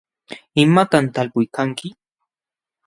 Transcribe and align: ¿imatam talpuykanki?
¿imatam 0.63 1.05
talpuykanki? 1.13 1.87